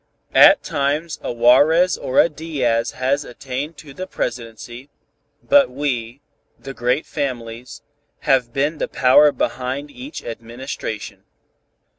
[0.33, 4.89] At times a Juarez or a Diaz has attained to the Presidency,
[5.43, 6.21] but we,
[6.57, 7.83] the great families,
[8.21, 11.23] have been the power behind each administration.